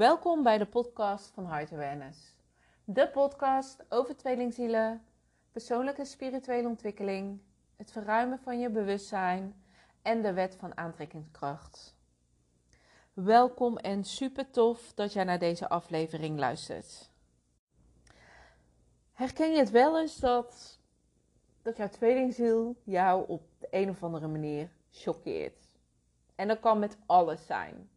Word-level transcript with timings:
Welkom 0.00 0.42
bij 0.42 0.58
de 0.58 0.66
podcast 0.66 1.30
van 1.30 1.46
Heart 1.46 1.72
Awareness. 1.72 2.34
De 2.84 3.08
podcast 3.08 3.84
over 3.88 4.16
tweelingzielen, 4.16 5.04
persoonlijke 5.52 6.04
spirituele 6.04 6.68
ontwikkeling, 6.68 7.40
het 7.76 7.92
verruimen 7.92 8.38
van 8.38 8.58
je 8.60 8.70
bewustzijn 8.70 9.62
en 10.02 10.22
de 10.22 10.32
wet 10.32 10.56
van 10.56 10.76
aantrekkingskracht. 10.76 11.96
Welkom 13.12 13.76
en 13.76 14.04
super 14.04 14.50
tof 14.50 14.92
dat 14.94 15.12
jij 15.12 15.24
naar 15.24 15.38
deze 15.38 15.68
aflevering 15.68 16.38
luistert. 16.38 17.10
Herken 19.12 19.52
je 19.52 19.58
het 19.58 19.70
wel 19.70 20.00
eens 20.00 20.16
dat, 20.16 20.78
dat 21.62 21.76
jouw 21.76 21.88
tweelingziel 21.88 22.76
jou 22.84 23.28
op 23.28 23.42
de 23.58 23.68
een 23.70 23.90
of 23.90 24.02
andere 24.02 24.28
manier 24.28 24.70
choqueert? 24.90 25.78
En 26.34 26.48
dat 26.48 26.60
kan 26.60 26.78
met 26.78 26.98
alles 27.06 27.46
zijn. 27.46 27.90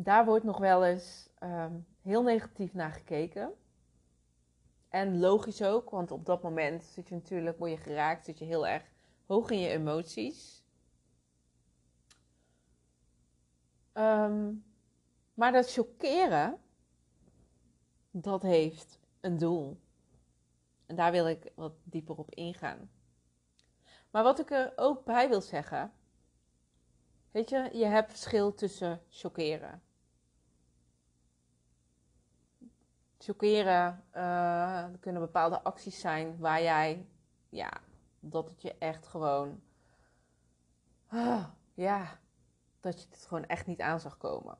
Daar 0.00 0.24
wordt 0.24 0.44
nog 0.44 0.58
wel 0.58 0.84
eens 0.84 1.30
ehm, 1.38 1.78
heel 2.02 2.22
negatief 2.22 2.74
naar 2.74 2.92
gekeken. 2.92 3.54
En 4.88 5.18
logisch 5.18 5.62
ook, 5.62 5.90
want 5.90 6.10
op 6.10 6.26
dat 6.26 6.42
moment 6.42 6.84
zit 6.84 7.08
je 7.08 7.14
natuurlijk, 7.14 7.58
word 7.58 7.70
je 7.70 7.76
geraakt, 7.76 8.24
zit 8.24 8.38
je 8.38 8.44
heel 8.44 8.66
erg 8.66 8.84
hoog 9.26 9.50
in 9.50 9.58
je 9.58 9.68
emoties. 9.68 10.64
Ehm, 13.92 14.54
maar 15.34 15.52
dat 15.52 15.72
chockeren, 15.72 16.58
dat 18.10 18.42
heeft 18.42 18.98
een 19.20 19.38
doel. 19.38 19.80
En 20.86 20.96
daar 20.96 21.12
wil 21.12 21.28
ik 21.28 21.52
wat 21.54 21.74
dieper 21.82 22.16
op 22.16 22.34
ingaan. 22.34 22.90
Maar 24.10 24.22
wat 24.22 24.38
ik 24.38 24.50
er 24.50 24.72
ook 24.76 25.04
bij 25.04 25.28
wil 25.28 25.40
zeggen, 25.40 25.92
weet 27.30 27.48
je, 27.48 27.70
je 27.72 27.86
hebt 27.86 28.10
verschil 28.10 28.54
tussen 28.54 29.02
chockeren. 29.08 29.86
Chockeren 33.18 34.04
uh, 34.16 34.84
kunnen 35.00 35.22
bepaalde 35.22 35.62
acties 35.62 36.00
zijn 36.00 36.38
waar 36.38 36.62
jij, 36.62 37.06
ja, 37.48 37.80
dat 38.20 38.48
het 38.48 38.62
je 38.62 38.74
echt 38.78 39.06
gewoon, 39.06 39.60
uh, 41.12 41.44
ja, 41.74 42.18
dat 42.80 43.02
je 43.02 43.08
het 43.10 43.26
gewoon 43.26 43.46
echt 43.46 43.66
niet 43.66 43.80
aan 43.80 44.00
zag 44.00 44.18
komen. 44.18 44.58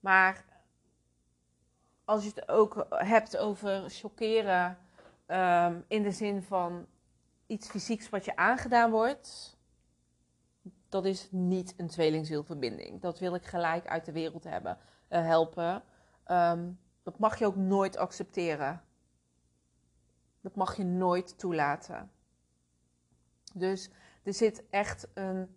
Maar 0.00 0.44
als 2.04 2.22
je 2.22 2.28
het 2.34 2.48
ook 2.48 2.86
hebt 2.88 3.36
over 3.36 3.90
chockeren 3.90 4.78
um, 5.26 5.84
in 5.88 6.02
de 6.02 6.12
zin 6.12 6.42
van 6.42 6.86
iets 7.46 7.68
fysieks 7.68 8.08
wat 8.08 8.24
je 8.24 8.36
aangedaan 8.36 8.90
wordt, 8.90 9.56
dat 10.88 11.04
is 11.04 11.28
niet 11.30 11.74
een 11.76 11.88
tweelingzielverbinding. 11.88 13.00
Dat 13.00 13.18
wil 13.18 13.34
ik 13.34 13.44
gelijk 13.44 13.86
uit 13.86 14.04
de 14.04 14.12
wereld 14.12 14.44
hebben, 14.44 14.78
helpen. 15.18 15.82
Um, 16.26 16.78
dat 17.02 17.18
mag 17.18 17.38
je 17.38 17.46
ook 17.46 17.56
nooit 17.56 17.96
accepteren. 17.96 18.84
Dat 20.40 20.54
mag 20.54 20.76
je 20.76 20.84
nooit 20.84 21.38
toelaten. 21.38 22.10
Dus 23.54 23.90
er 24.22 24.34
zit 24.34 24.68
echt 24.70 25.08
een, 25.14 25.56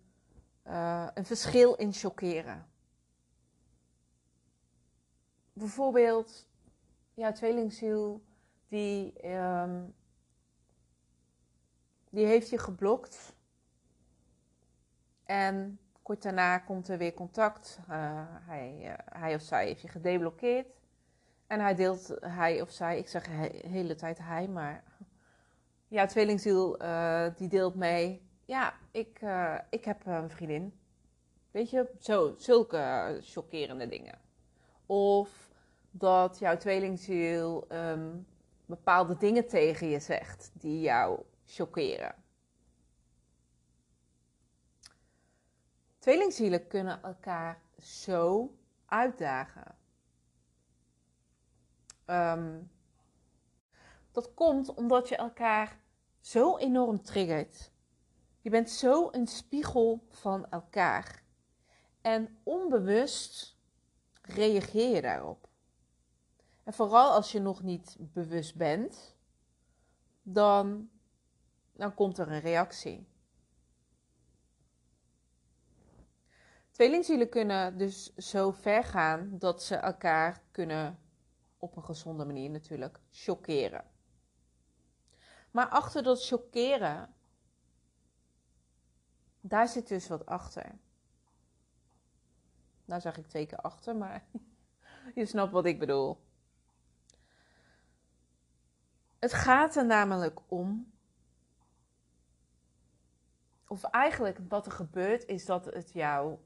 uh, 0.66 1.08
een 1.14 1.26
verschil 1.26 1.74
in 1.74 1.92
chockeren. 1.92 2.66
Bijvoorbeeld, 5.52 6.48
ja, 7.14 7.32
tweelingziel, 7.32 8.24
die, 8.68 9.28
um, 9.30 9.94
die 12.10 12.26
heeft 12.26 12.48
je 12.48 12.58
geblokt. 12.58 13.36
En 15.24 15.80
kort 16.08 16.22
daarna 16.22 16.58
komt 16.58 16.88
er 16.88 16.98
weer 16.98 17.14
contact. 17.14 17.78
Uh, 17.90 18.22
hij, 18.26 18.78
uh, 18.82 18.92
hij 19.04 19.34
of 19.34 19.40
zij 19.40 19.66
heeft 19.66 19.80
je 19.80 19.88
gedeblokkeerd. 19.88 20.66
En 21.46 21.60
hij 21.60 21.74
deelt, 21.74 22.16
hij 22.20 22.60
of 22.60 22.70
zij, 22.70 22.98
ik 22.98 23.08
zeg 23.08 23.24
de 23.24 23.68
hele 23.68 23.94
tijd 23.94 24.18
hij, 24.18 24.48
maar 24.48 24.84
ja, 25.96 26.06
tweelingziel, 26.06 26.82
uh, 26.82 27.26
die 27.36 27.48
deelt 27.48 27.74
mee. 27.74 28.22
Ja, 28.44 28.74
ik, 28.90 29.20
ik 29.70 29.84
heb 29.84 30.06
een 30.06 30.30
vriendin. 30.30 30.78
Weet 31.50 31.70
je, 31.70 31.90
zo, 31.98 32.34
zulke 32.36 33.18
chockerende 33.22 33.88
dingen. 33.88 34.18
Of 34.86 35.50
dat 35.90 36.38
jouw 36.38 36.56
tweelingziel 36.56 37.66
um, 37.72 38.26
bepaalde 38.66 39.16
dingen 39.16 39.46
tegen 39.46 39.88
je 39.88 40.00
zegt 40.00 40.50
die 40.54 40.80
jou 40.80 41.20
chockeren. 41.46 42.14
Tweelingzielen 45.98 46.66
kunnen 46.66 47.02
elkaar 47.02 47.60
zo 47.82 48.54
uitdagen. 48.86 49.76
Um, 52.06 52.70
dat 54.12 54.34
komt 54.34 54.74
omdat 54.74 55.08
je 55.08 55.16
elkaar 55.16 55.80
zo 56.20 56.56
enorm 56.56 57.02
triggert. 57.02 57.70
Je 58.40 58.50
bent 58.50 58.70
zo 58.70 59.08
een 59.10 59.26
spiegel 59.26 60.06
van 60.10 60.50
elkaar. 60.50 61.22
En 62.00 62.38
onbewust 62.42 63.56
reageer 64.22 64.94
je 64.94 65.02
daarop. 65.02 65.48
En 66.64 66.72
vooral 66.72 67.12
als 67.12 67.32
je 67.32 67.40
nog 67.40 67.62
niet 67.62 67.96
bewust 67.98 68.56
bent, 68.56 69.16
dan, 70.22 70.90
dan 71.72 71.94
komt 71.94 72.18
er 72.18 72.32
een 72.32 72.40
reactie. 72.40 73.07
Tweelingzielen 76.78 77.28
kunnen 77.28 77.78
dus 77.78 78.14
zo 78.14 78.50
ver 78.50 78.84
gaan 78.84 79.38
dat 79.38 79.62
ze 79.62 79.76
elkaar 79.76 80.42
kunnen, 80.50 80.98
op 81.56 81.76
een 81.76 81.84
gezonde 81.84 82.24
manier 82.24 82.50
natuurlijk, 82.50 83.00
chockeren. 83.10 83.84
Maar 85.50 85.68
achter 85.68 86.02
dat 86.02 86.26
chockeren, 86.26 87.14
daar 89.40 89.68
zit 89.68 89.88
dus 89.88 90.08
wat 90.08 90.26
achter. 90.26 90.78
Nou 92.84 93.00
zeg 93.00 93.18
ik 93.18 93.26
twee 93.26 93.46
keer 93.46 93.60
achter, 93.60 93.96
maar 93.96 94.26
je 95.14 95.26
snapt 95.26 95.52
wat 95.52 95.66
ik 95.66 95.78
bedoel. 95.78 96.20
Het 99.18 99.32
gaat 99.32 99.76
er 99.76 99.86
namelijk 99.86 100.40
om. 100.46 100.92
Of 103.66 103.82
eigenlijk 103.82 104.38
wat 104.48 104.66
er 104.66 104.72
gebeurt 104.72 105.24
is 105.24 105.44
dat 105.44 105.64
het 105.64 105.92
jou, 105.92 106.38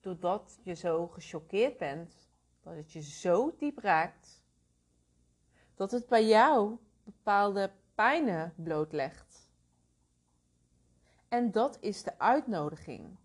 doordat 0.00 0.58
je 0.62 0.74
zo 0.74 1.06
gechoqueerd 1.06 1.78
bent, 1.78 2.28
dat 2.62 2.74
het 2.74 2.92
je 2.92 3.02
zo 3.02 3.54
diep 3.56 3.78
raakt, 3.78 4.44
dat 5.74 5.90
het 5.90 6.06
bij 6.06 6.26
jou 6.26 6.76
bepaalde 7.04 7.72
pijnen 7.94 8.54
blootlegt. 8.56 9.50
En 11.28 11.50
dat 11.50 11.78
is 11.80 12.02
de 12.02 12.18
uitnodiging 12.18 13.16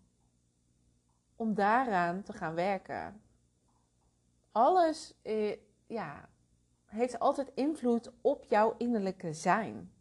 om 1.36 1.54
daaraan 1.54 2.22
te 2.22 2.32
gaan 2.32 2.54
werken. 2.54 3.22
Alles, 4.52 5.14
eh, 5.22 5.56
ja, 5.86 6.28
heeft 6.84 7.18
altijd 7.18 7.50
invloed 7.54 8.12
op 8.20 8.44
jouw 8.44 8.74
innerlijke 8.78 9.32
zijn. 9.32 9.92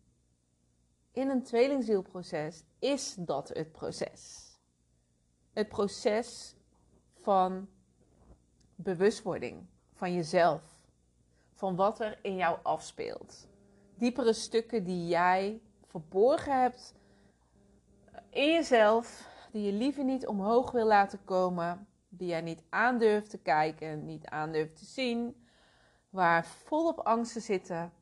In 1.11 1.29
een 1.29 1.43
tweelingzielproces 1.43 2.63
is 2.79 3.15
dat 3.19 3.47
het 3.47 3.71
proces. 3.71 4.53
Het 5.53 5.67
proces 5.67 6.55
van 7.25 7.67
bewustwording 8.75 9.65
van 9.93 10.13
jezelf, 10.13 10.61
van 11.53 11.75
wat 11.75 11.99
er 11.99 12.19
in 12.21 12.35
jou 12.35 12.59
afspeelt. 12.63 13.47
Diepere 13.95 14.33
stukken 14.33 14.83
die 14.83 15.07
jij 15.07 15.61
verborgen 15.85 16.61
hebt 16.61 16.93
in 18.29 18.53
jezelf, 18.53 19.29
die 19.51 19.65
je 19.65 19.71
liever 19.71 20.03
niet 20.03 20.27
omhoog 20.27 20.71
wil 20.71 20.85
laten 20.85 21.23
komen, 21.23 21.87
die 22.09 22.27
jij 22.27 22.41
niet 22.41 22.63
aandurft 22.69 23.29
te 23.29 23.37
kijken, 23.37 24.05
niet 24.05 24.25
aandurft 24.25 24.75
te 24.77 24.85
zien, 24.85 25.47
waar 26.09 26.45
volop 26.45 26.99
angsten 26.99 27.41
zitten. 27.41 27.93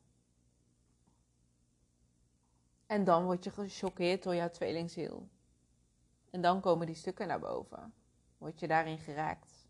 En 2.86 3.04
dan 3.04 3.24
word 3.24 3.44
je 3.44 3.50
gechoqueerd 3.50 4.22
door 4.22 4.34
jouw 4.34 4.50
tweelingziel. 4.50 5.28
En 6.30 6.40
dan 6.40 6.60
komen 6.60 6.86
die 6.86 6.96
stukken 6.96 7.26
naar 7.26 7.40
boven. 7.40 7.94
Word 8.38 8.60
je 8.60 8.66
daarin 8.66 8.98
geraakt. 8.98 9.68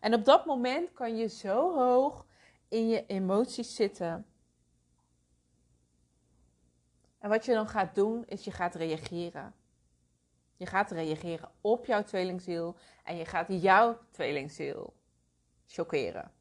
En 0.00 0.14
op 0.14 0.24
dat 0.24 0.46
moment 0.46 0.92
kan 0.92 1.16
je 1.16 1.28
zo 1.28 1.74
hoog 1.74 2.26
in 2.68 2.88
je 2.88 3.06
emoties 3.06 3.74
zitten. 3.74 4.26
En 7.18 7.28
wat 7.28 7.44
je 7.44 7.52
dan 7.52 7.68
gaat 7.68 7.94
doen, 7.94 8.24
is 8.26 8.44
je 8.44 8.50
gaat 8.50 8.74
reageren. 8.74 9.54
Je 10.56 10.66
gaat 10.66 10.90
reageren 10.90 11.50
op 11.60 11.86
jouw 11.86 12.02
tweelingziel 12.02 12.76
en 13.04 13.16
je 13.16 13.24
gaat 13.24 13.46
jouw 13.48 13.98
tweelingziel 14.10 14.94
chockeren. 15.66 16.32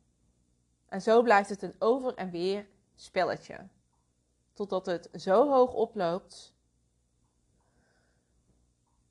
En 0.85 1.01
zo 1.01 1.21
blijft 1.21 1.49
het 1.49 1.61
een 1.61 1.75
over 1.79 2.15
en 2.15 2.29
weer 2.29 2.67
spelletje. 2.95 3.67
Totdat 4.53 4.85
het 4.85 5.09
zo 5.13 5.49
hoog 5.49 5.73
oploopt 5.73 6.50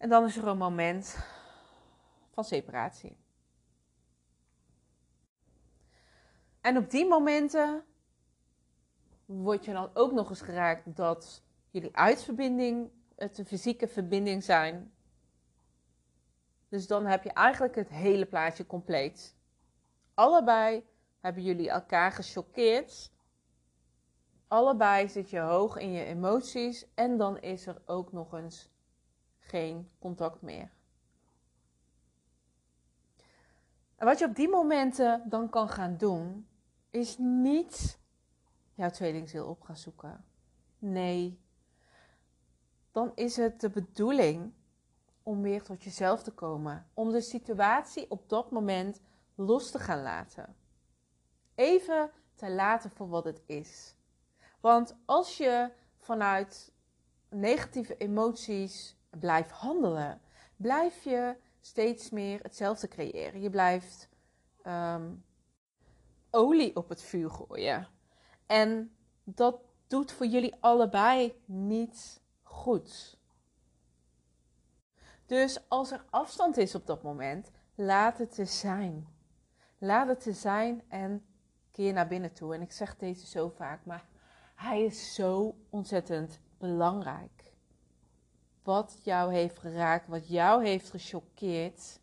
En 0.00 0.08
dan 0.08 0.24
is 0.24 0.36
er 0.36 0.46
een 0.46 0.58
moment 0.58 1.18
van 2.32 2.44
separatie. 2.44 3.16
En 6.60 6.76
op 6.76 6.90
die 6.90 7.06
momenten 7.06 7.84
word 9.24 9.64
je 9.64 9.72
dan 9.72 9.90
ook 9.94 10.12
nog 10.12 10.28
eens 10.28 10.40
geraakt 10.40 10.96
dat 10.96 11.42
jullie 11.70 11.96
uitverbinding 11.96 12.90
het 13.14 13.38
een 13.38 13.46
fysieke 13.46 13.88
verbinding 13.88 14.44
zijn. 14.44 14.92
Dus 16.68 16.86
dan 16.86 17.06
heb 17.06 17.22
je 17.22 17.32
eigenlijk 17.32 17.74
het 17.74 17.88
hele 17.88 18.26
plaatje 18.26 18.66
compleet. 18.66 19.36
Allebei 20.14 20.86
hebben 21.18 21.42
jullie 21.42 21.70
elkaar 21.70 22.12
gechoqueerd. 22.12 23.12
Allebei 24.48 25.08
zit 25.08 25.30
je 25.30 25.38
hoog 25.38 25.76
in 25.76 25.90
je 25.90 26.04
emoties 26.04 26.86
en 26.94 27.16
dan 27.16 27.40
is 27.40 27.66
er 27.66 27.82
ook 27.86 28.12
nog 28.12 28.34
eens 28.34 28.70
geen 29.50 29.88
contact 29.98 30.42
meer. 30.42 30.70
En 33.96 34.06
wat 34.06 34.18
je 34.18 34.24
op 34.24 34.34
die 34.34 34.48
momenten 34.48 35.22
dan 35.28 35.48
kan 35.48 35.68
gaan 35.68 35.96
doen, 35.96 36.48
is 36.90 37.16
niet 37.18 37.98
jouw 38.74 38.90
tweelingziel 38.90 39.46
op 39.46 39.62
gaan 39.62 39.76
zoeken. 39.76 40.24
Nee, 40.78 41.40
dan 42.92 43.12
is 43.14 43.36
het 43.36 43.60
de 43.60 43.70
bedoeling 43.70 44.52
om 45.22 45.42
weer 45.42 45.62
tot 45.62 45.84
jezelf 45.84 46.22
te 46.22 46.30
komen. 46.30 46.86
Om 46.94 47.10
de 47.10 47.20
situatie 47.20 48.10
op 48.10 48.28
dat 48.28 48.50
moment 48.50 49.00
los 49.34 49.70
te 49.70 49.78
gaan 49.78 50.02
laten. 50.02 50.56
Even 51.54 52.10
te 52.34 52.50
laten 52.50 52.90
voor 52.90 53.08
wat 53.08 53.24
het 53.24 53.42
is. 53.46 53.94
Want 54.60 54.96
als 55.04 55.36
je 55.36 55.72
vanuit 55.98 56.72
negatieve 57.28 57.96
emoties 57.96 58.96
blijft 59.10 59.50
handelen, 59.50 60.20
blijf 60.56 61.04
je 61.04 61.36
steeds 61.60 62.10
meer 62.10 62.42
hetzelfde 62.42 62.88
creëren. 62.88 63.40
Je 63.40 63.50
blijft 63.50 64.08
ehm, 64.62 65.14
olie 66.30 66.76
op 66.76 66.88
het 66.88 67.02
vuur 67.02 67.30
gooien. 67.30 67.88
En 68.46 68.96
dat 69.24 69.60
doet 69.86 70.12
voor 70.12 70.26
jullie 70.26 70.56
allebei 70.60 71.42
niet 71.44 72.20
goed. 72.42 73.18
Dus 75.26 75.68
als 75.68 75.90
er 75.90 76.04
afstand 76.10 76.56
is 76.56 76.74
op 76.74 76.86
dat 76.86 77.02
moment, 77.02 77.50
laat 77.74 78.18
het 78.18 78.34
te 78.34 78.44
zijn. 78.44 79.08
Laat 79.78 80.08
het 80.08 80.20
te 80.20 80.32
zijn 80.32 80.82
en 80.88 81.24
keer 81.70 81.92
naar 81.92 82.08
binnen 82.08 82.32
toe. 82.32 82.54
En 82.54 82.60
ik 82.60 82.72
zeg 82.72 82.96
deze 82.96 83.26
zo 83.26 83.48
vaak, 83.48 83.84
maar 83.84 84.04
hij 84.54 84.84
is 84.84 85.14
zo 85.14 85.56
ontzettend 85.70 86.40
belangrijk. 86.58 87.39
Wat 88.62 88.98
jou 89.02 89.32
heeft 89.32 89.58
geraakt, 89.58 90.08
wat 90.08 90.28
jou 90.28 90.64
heeft 90.64 90.90
gechoqueerd, 90.90 92.00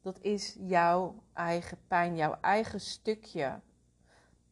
dat 0.00 0.20
is 0.20 0.56
jouw 0.58 1.22
eigen 1.32 1.78
pijn, 1.86 2.16
jouw 2.16 2.38
eigen 2.40 2.80
stukje. 2.80 3.60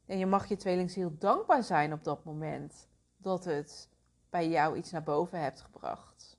En 0.07 0.19
je 0.19 0.27
mag 0.27 0.49
je 0.49 0.57
tweelingziel 0.57 1.19
dankbaar 1.19 1.63
zijn 1.63 1.93
op 1.93 2.05
dat 2.05 2.25
moment 2.25 2.89
dat 3.17 3.45
het 3.45 3.89
bij 4.31 4.49
jou 4.49 4.77
iets 4.77 4.91
naar 4.91 5.03
boven 5.03 5.41
hebt 5.43 5.61
gebracht. 5.61 6.37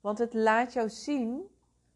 Want 0.00 0.18
het 0.18 0.34
laat 0.34 0.72
jou 0.72 0.88
zien 0.88 1.42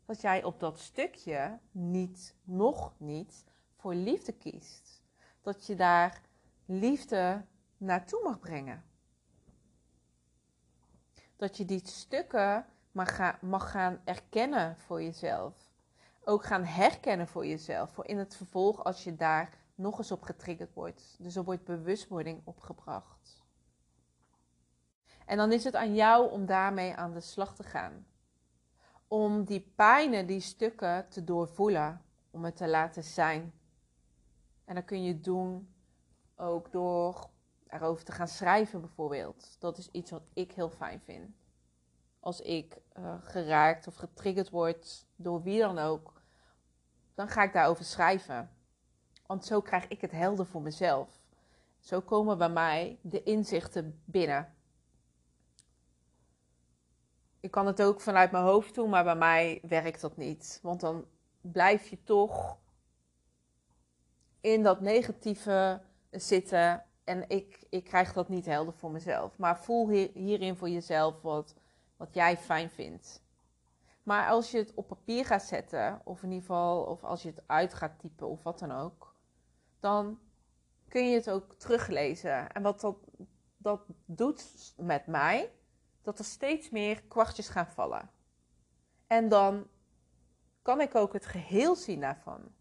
dat 0.05 0.21
jij 0.21 0.45
op 0.45 0.61
dat 0.61 0.79
stukje 0.79 1.59
niet, 1.71 2.35
nog 2.45 2.95
niet, 2.99 3.45
voor 3.77 3.95
liefde 3.95 4.33
kiest. 4.33 5.03
Dat 5.41 5.67
je 5.67 5.75
daar 5.75 6.23
liefde 6.65 7.45
naartoe 7.77 8.21
mag 8.23 8.39
brengen. 8.39 8.88
Dat 11.39 11.57
je 11.57 11.65
die 11.65 11.87
stukken 11.87 12.67
mag, 12.93 13.17
gaan, 13.17 13.39
mag 13.41 13.71
gaan 13.71 14.01
erkennen 14.05 14.77
voor 14.77 15.03
jezelf. 15.03 15.55
Ook 16.25 16.45
gaan 16.45 16.65
herkennen 16.65 17.29
voor 17.29 17.47
jezelf. 17.47 17.91
Voor 17.91 18.07
in 18.07 18.19
het 18.19 18.37
vervolg 18.37 18.85
als 18.85 19.05
je 19.05 19.17
daar 19.17 19.51
nog 19.75 19.99
eens 19.99 20.13
op 20.13 20.23
getriggerd 20.23 20.75
wordt. 20.75 21.17
Dus 21.19 21.37
er 21.37 21.45
wordt 21.45 21.65
bewustwording 21.65 22.41
opgebracht. 22.45 23.45
En 25.27 25.37
dan 25.37 25.53
is 25.53 25.65
het 25.65 25.75
aan 25.75 25.95
jou 25.95 26.31
om 26.31 26.47
daarmee 26.47 26.95
aan 26.95 27.13
de 27.13 27.21
slag 27.21 27.55
te 27.55 27.63
gaan. 27.63 28.07
Om 29.09 29.45
die 29.45 29.73
pijnen, 29.75 30.27
die 30.27 30.41
stukken 30.41 31.09
te 31.09 31.25
doorvoelen. 31.25 32.03
Om 32.31 32.45
het 32.45 32.57
te 32.57 32.69
laten 32.69 33.05
zijn. 33.05 33.53
En 34.65 34.75
dat 34.75 34.85
kun 34.85 35.03
je 35.03 35.21
doen 35.21 35.75
ook 36.37 36.73
door 36.73 37.29
erover 37.69 38.05
te 38.05 38.13
gaan 38.13 38.29
schrijven 38.29 38.81
bijvoorbeeld. 38.81 39.57
Dat 39.59 39.79
is 39.79 39.91
iets 39.91 40.11
wat 40.11 40.23
ik 40.35 40.53
heel 40.53 40.71
fijn 40.71 41.01
vind. 41.01 41.37
Als 42.21 42.41
ik 42.41 42.77
uh, 42.99 43.15
geraakt 43.23 43.87
of 43.87 43.95
getriggerd 43.95 44.51
word 44.51 45.07
door 45.17 45.43
wie 45.43 45.61
dan 45.61 45.79
ook, 45.79 46.23
dan 47.15 47.29
ga 47.29 47.43
ik 47.43 47.53
daarover 47.53 47.85
schrijven. 47.85 48.51
Want 49.27 49.45
zo 49.45 49.61
krijg 49.61 49.89
ik 49.89 50.01
het 50.01 50.13
helder 50.13 50.47
voor 50.47 50.63
mezelf. 50.63 51.21
Zo 51.79 52.01
komen 52.01 52.39
bij 52.39 52.51
mij 52.51 52.99
de 53.03 53.23
inzichten 53.23 54.03
binnen 54.05 54.57
ik 57.41 57.51
kan 57.51 57.67
het 57.67 57.83
ook 57.83 58.01
vanuit 58.01 58.31
mijn 58.31 58.45
hoofd 58.45 58.75
doen, 58.75 58.91
maar 58.91 59.05
bij 59.05 59.17
mij 59.17 59.61
werkt 59.63 60.01
dat 60.01 60.17
niet. 60.17 60.59
Want 60.63 60.81
dan 60.81 61.07
blijf 61.41 61.89
je 61.89 62.03
toch 62.03 62.59
in 64.41 64.63
dat 64.63 64.81
negatieve 64.81 65.83
zitten. 66.11 66.85
En 67.09 67.29
ik, 67.29 67.67
ik 67.69 67.85
krijg 67.85 68.13
dat 68.13 68.29
niet 68.29 68.47
helder 68.47 68.75
voor 68.75 68.91
mezelf. 68.91 69.39
Maar 69.39 69.59
voel 69.59 69.89
hierin 70.13 70.57
voor 70.57 70.69
jezelf 70.69 71.23
wat, 71.23 71.55
wat 71.97 72.15
jij 72.15 72.37
fijn 72.37 72.71
vindt. 72.71 73.23
Maar 74.03 74.29
als 74.29 74.51
je 74.51 74.59
het 74.59 74.75
op 74.75 74.89
papier 74.89 75.25
gaat 75.25 75.43
zetten, 75.43 76.01
of 76.05 76.23
in 76.23 76.29
ieder 76.29 76.47
geval, 76.47 76.83
of 76.83 77.05
als 77.05 77.23
je 77.23 77.29
het 77.29 77.43
uit 77.47 77.75
gaat 77.75 77.99
typen 77.99 78.29
of 78.29 78.43
wat 78.43 78.59
dan 78.59 78.73
ook, 78.73 79.15
dan 79.81 80.19
kun 80.89 81.09
je 81.09 81.15
het 81.15 81.31
ook 81.31 81.55
teruglezen. 81.59 82.53
En 82.53 82.63
wat 82.63 82.81
dat, 82.81 82.97
dat 83.57 83.81
doet 84.05 84.75
met 84.77 85.07
mij, 85.07 85.53
dat 86.03 86.19
er 86.19 86.25
steeds 86.25 86.71
meer 86.71 87.03
kwartjes 87.03 87.49
gaan 87.49 87.67
vallen. 87.67 88.11
En 89.07 89.29
dan 89.29 89.67
kan 90.63 90.81
ik 90.81 90.95
ook 90.95 91.13
het 91.13 91.27
geheel 91.27 91.77
zien 91.77 92.01
daarvan. 92.01 92.53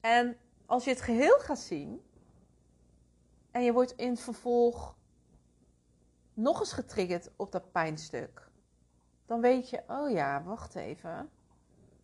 En 0.00 0.36
als 0.66 0.84
je 0.84 0.90
het 0.90 1.00
geheel 1.00 1.38
gaat 1.38 1.58
zien 1.58 2.05
en 3.56 3.62
je 3.62 3.72
wordt 3.72 3.92
in 3.92 4.10
het 4.10 4.20
vervolg 4.20 4.96
nog 6.34 6.60
eens 6.60 6.72
getriggerd 6.72 7.30
op 7.36 7.52
dat 7.52 7.72
pijnstuk, 7.72 8.50
dan 9.26 9.40
weet 9.40 9.70
je, 9.70 9.82
oh 9.88 10.10
ja, 10.10 10.42
wacht 10.42 10.74
even. 10.74 11.30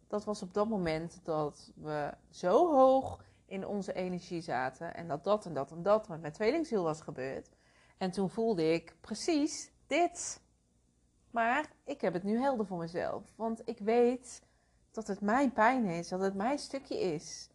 Dat 0.06 0.24
was 0.24 0.42
op 0.42 0.54
dat 0.54 0.68
moment 0.68 1.20
dat 1.22 1.72
we 1.74 2.14
zo 2.30 2.74
hoog 2.74 3.24
in 3.46 3.66
onze 3.66 3.92
energie 3.92 4.40
zaten 4.40 4.94
en 4.94 5.08
dat 5.08 5.24
dat 5.24 5.46
en 5.46 5.54
dat 5.54 5.70
en 5.70 5.82
dat 5.82 6.08
met 6.08 6.20
mijn 6.20 6.32
tweelingziel 6.32 6.82
was 6.82 7.00
gebeurd. 7.00 7.48
En 7.98 8.10
toen 8.10 8.30
voelde 8.30 8.72
ik 8.72 8.96
precies 9.00 9.72
dit. 9.86 10.40
Maar 11.30 11.72
ik 11.84 12.00
heb 12.00 12.12
het 12.12 12.22
nu 12.22 12.40
helder 12.40 12.66
voor 12.66 12.78
mezelf. 12.78 13.22
Want 13.36 13.62
ik 13.64 13.78
weet 13.78 14.42
dat 14.90 15.06
het 15.06 15.20
mijn 15.20 15.52
pijn 15.52 15.84
is, 15.84 16.08
dat 16.08 16.20
het 16.20 16.34
mijn 16.34 16.58
stukje 16.58 17.00
is. 17.00 17.50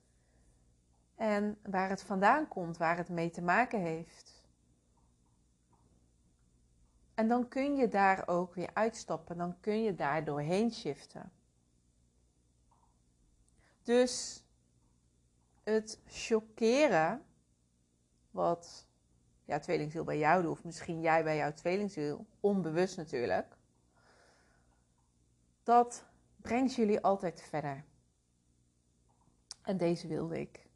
En 1.17 1.57
waar 1.63 1.89
het 1.89 2.03
vandaan 2.03 2.47
komt, 2.47 2.77
waar 2.77 2.97
het 2.97 3.09
mee 3.09 3.29
te 3.29 3.41
maken 3.41 3.79
heeft. 3.79 4.45
En 7.13 7.27
dan 7.27 7.47
kun 7.47 7.75
je 7.75 7.87
daar 7.87 8.27
ook 8.27 8.53
weer 8.53 8.69
uitstappen, 8.73 9.37
dan 9.37 9.59
kun 9.59 9.83
je 9.83 9.95
daar 9.95 10.23
doorheen 10.23 10.71
shiften. 10.71 11.31
Dus 13.83 14.43
het 15.63 15.99
chockeren, 16.05 17.25
wat 18.31 18.87
jouw 19.45 19.59
tweelingziel 19.59 20.03
bij 20.03 20.17
jou 20.17 20.41
doet, 20.41 20.51
of 20.51 20.63
misschien 20.63 21.01
jij 21.01 21.23
bij 21.23 21.37
jouw 21.37 21.53
tweelingziel, 21.53 22.25
onbewust 22.39 22.97
natuurlijk, 22.97 23.57
dat 25.63 26.05
brengt 26.35 26.75
jullie 26.75 27.01
altijd 27.01 27.41
verder. 27.41 27.83
En 29.61 29.77
deze 29.77 30.07
wilde 30.07 30.39
ik 30.39 30.66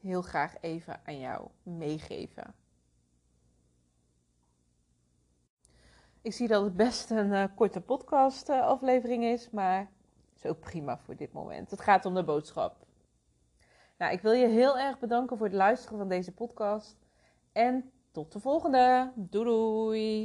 heel 0.00 0.22
graag 0.22 0.60
even 0.60 1.00
aan 1.04 1.18
jou 1.18 1.48
meegeven. 1.62 2.54
Ik 6.22 6.32
zie 6.32 6.48
dat 6.48 6.64
het 6.64 6.76
best 6.76 7.10
een 7.10 7.30
uh, 7.30 7.44
korte 7.54 7.80
podcast 7.80 8.48
uh, 8.48 8.60
aflevering 8.60 9.24
is, 9.24 9.50
maar 9.50 9.90
is 10.34 10.46
ook 10.46 10.60
prima 10.60 10.98
voor 10.98 11.16
dit 11.16 11.32
moment. 11.32 11.70
Het 11.70 11.80
gaat 11.80 12.04
om 12.04 12.14
de 12.14 12.24
boodschap. 12.24 12.86
Nou, 13.98 14.12
ik 14.12 14.20
wil 14.20 14.32
je 14.32 14.46
heel 14.46 14.78
erg 14.78 14.98
bedanken 14.98 15.36
voor 15.36 15.46
het 15.46 15.54
luisteren 15.54 15.98
van 15.98 16.08
deze 16.08 16.32
podcast. 16.32 16.96
En 17.52 17.90
tot 18.10 18.32
de 18.32 18.40
volgende. 18.40 19.12
Doei 19.14 19.44
doei. 19.44 20.18